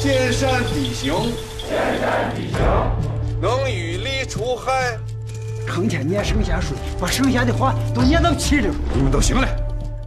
[0.00, 1.26] 见山弟兄，
[1.68, 2.60] 见山弟兄，
[3.40, 4.98] 能与力除害，
[5.66, 8.68] 成天念圣贤书，把圣贤的话都念到气里。
[8.94, 9.46] 你们都行了。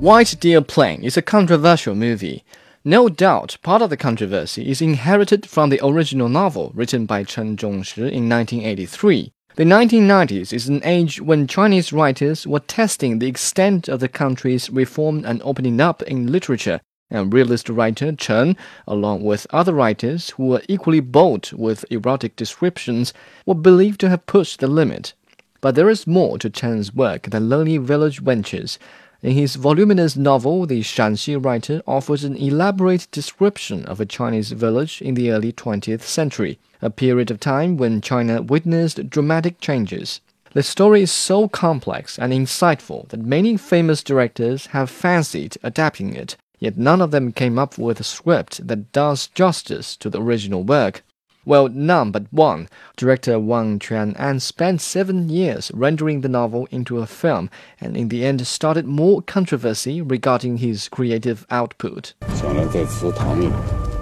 [0.00, 2.42] White Deer Plain is a controversial movie.
[2.82, 7.56] No doubt, part of the controversy is inherited from the original novel written by Chen
[7.56, 9.32] Zhongshi in 1983.
[9.56, 14.68] The 1990s is an age when Chinese writers were testing the extent of the country's
[14.68, 18.55] reform and opening up in literature, and realist writer Chen,
[18.87, 23.13] along with other writers who were equally bold with erotic descriptions,
[23.45, 25.13] were believed to have pushed the limit.
[25.61, 28.77] But there is more to Chen's work than lonely village wenches.
[29.21, 35.01] In his voluminous novel, the Shaanxi writer offers an elaborate description of a Chinese village
[35.01, 40.21] in the early 20th century, a period of time when China witnessed dramatic changes.
[40.53, 46.37] The story is so complex and insightful that many famous directors have fancied adapting it,
[46.59, 50.63] yet none of them came up with a script that does justice to the original
[50.63, 51.03] work.
[51.45, 52.67] Well, none but one.
[52.95, 57.49] Director Wang Quan'an spent seven years rendering the novel into a film,
[57.81, 62.13] and in the end started more controversy regarding his creative output.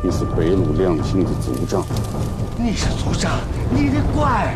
[0.04, 1.84] 你是北鲁亮星的族长，
[2.58, 3.40] 你是族长，
[3.72, 4.56] 你的怪。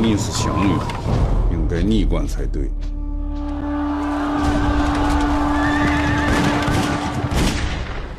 [0.00, 0.72] 你是祥女，
[1.52, 2.68] 应该逆冠才对。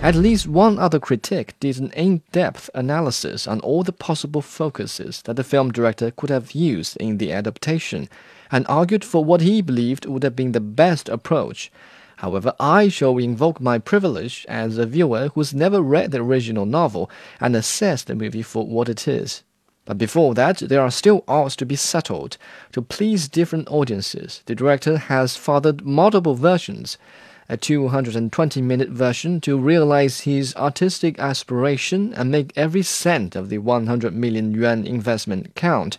[0.02, 5.22] At least one other critic did an in depth analysis on all the possible focuses
[5.24, 8.08] that the film director could have used in the adaptation,
[8.50, 11.70] and argued for what he believed would have been the best approach.
[12.16, 17.12] However, I shall invoke my privilege as a viewer who's never read the original novel
[17.42, 19.44] and assess the movie for what it is.
[19.84, 22.38] But before that, there are still odds to be settled.
[22.72, 26.98] To please different audiences, the director has fathered multiple versions
[27.52, 33.58] a 220 minute version to realize his artistic aspiration and make every cent of the
[33.58, 35.98] 100 million yuan investment count,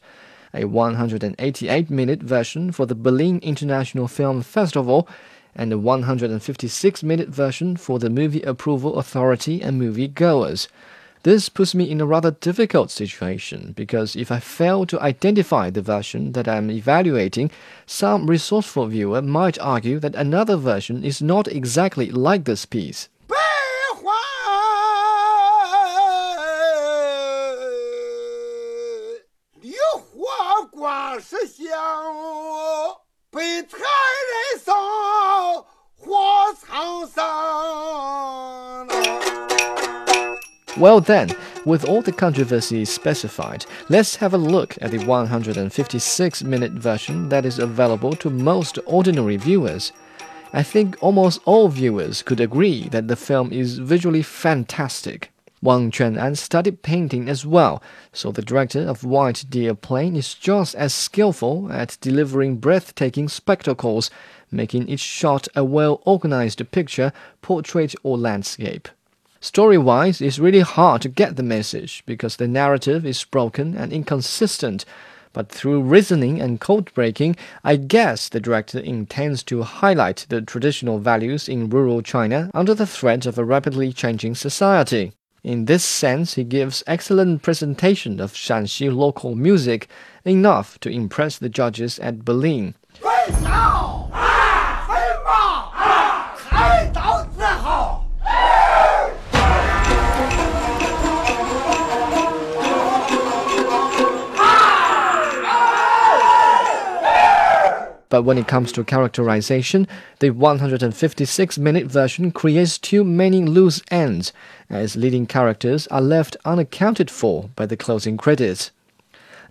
[0.55, 5.09] a 188 minute version for the Berlin International Film Festival,
[5.57, 10.69] and a 156 minute version for the Movie Approval Authority and movie goers.
[11.23, 15.83] This puts me in a rather difficult situation because if I fail to identify the
[15.83, 17.51] version that I am evaluating,
[17.85, 23.11] some resourceful viewer might argue that another version is not exactly like this piece.
[40.77, 41.31] Well, then,
[41.67, 47.45] with all the controversies specified, let's have a look at the 156 minute version that
[47.45, 49.93] is available to most ordinary viewers.
[50.53, 55.33] I think almost all viewers could agree that the film is visually fantastic.
[55.61, 57.83] Wang Quan'an studied painting as well,
[58.13, 64.09] so the director of White Deer Plain is just as skillful at delivering breathtaking spectacles,
[64.51, 68.89] making each shot a well organized picture, portrait, or landscape.
[69.43, 73.91] Story wise, it's really hard to get the message because the narrative is broken and
[73.91, 74.85] inconsistent.
[75.33, 80.99] But through reasoning and code breaking, I guess the director intends to highlight the traditional
[80.99, 85.13] values in rural China under the threat of a rapidly changing society.
[85.43, 89.89] In this sense, he gives excellent presentation of Shaanxi local music,
[90.23, 92.75] enough to impress the judges at Berlin.
[92.93, 94.00] 最
[108.11, 109.89] But when it comes to characterization,
[110.19, 114.33] the 156 minute version creates too many loose ends,
[114.69, 118.73] as leading characters are left unaccounted for by the closing credits.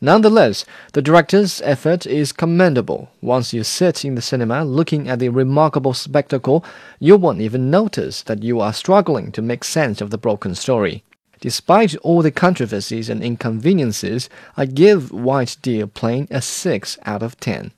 [0.02, 3.10] Nonetheless, the director's effort is commendable.
[3.22, 6.64] Once you sit in the cinema looking at the remarkable spectacle,
[7.00, 11.04] you won't even notice that you are struggling to make sense of the broken story.
[11.42, 17.40] Despite all the controversies and inconveniences, I give White Deer Plain a 6 out of
[17.40, 17.72] 10.